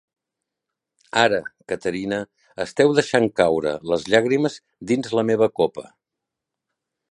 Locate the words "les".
3.93-4.09